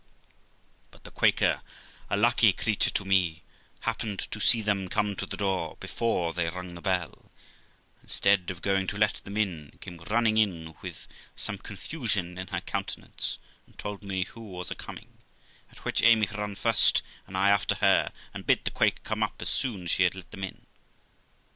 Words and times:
But 0.89 1.03
the 1.03 1.11
Quaker, 1.11 1.61
a 2.09 2.17
lucky 2.17 2.53
creature 2.53 2.89
to 2.89 3.05
me, 3.05 3.43
happened 3.81 4.17
to 4.31 4.39
see 4.39 4.63
them 4.63 4.89
come 4.89 5.15
to 5.15 5.27
the 5.27 5.37
door, 5.37 5.77
before 5.79 6.33
they 6.33 6.49
rung 6.49 6.73
the 6.73 6.81
bell, 6.81 7.11
and, 7.19 7.29
instead 8.05 8.49
of 8.49 8.63
going 8.63 8.87
to 8.87 8.97
let 8.97 9.17
them 9.23 9.37
in, 9.37 9.77
came 9.79 9.99
running 10.09 10.39
in 10.39 10.73
with 10.81 11.07
some 11.35 11.59
confusion 11.59 12.39
in 12.39 12.47
her 12.47 12.61
countenance, 12.61 13.37
and 13.67 13.77
told 13.77 14.01
me 14.01 14.23
who 14.23 14.41
was 14.41 14.71
a 14.71 14.75
coming; 14.75 15.19
at 15.71 15.85
which 15.85 16.01
Amy 16.01 16.25
run 16.33 16.55
first 16.55 17.03
and 17.27 17.37
I 17.37 17.51
after 17.51 17.75
her, 17.75 18.11
and 18.33 18.47
bid 18.47 18.65
the 18.65 18.71
Quaker 18.71 19.01
come 19.03 19.21
up 19.21 19.39
as 19.39 19.49
soon 19.49 19.83
as 19.83 19.91
she 19.91 20.01
had 20.01 20.15
let 20.15 20.31
them 20.31 20.43
in. 20.43 20.65